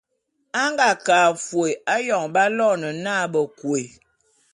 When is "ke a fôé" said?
1.05-1.69